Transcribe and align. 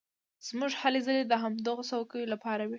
زموږ 0.47 0.71
هلې 0.81 0.99
ځلې 1.07 1.21
د 1.27 1.33
همدغو 1.43 1.83
څوکیو 1.89 2.31
لپاره 2.33 2.63
وې. 2.65 2.69